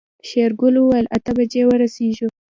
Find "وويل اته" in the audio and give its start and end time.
0.79-1.31